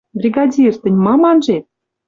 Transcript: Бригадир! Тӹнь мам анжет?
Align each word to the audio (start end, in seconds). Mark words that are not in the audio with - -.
Бригадир! 0.19 0.73
Тӹнь 0.81 1.01
мам 1.05 1.21
анжет? 1.31 1.65